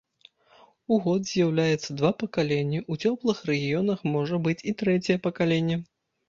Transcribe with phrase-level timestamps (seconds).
[0.93, 5.79] У год з'яўляецца два пакаленні, у цёплых рэгіёнах можа быць і трэцяе пакаленне.